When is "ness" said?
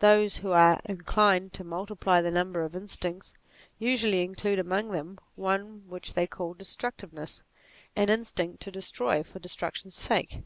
7.14-7.42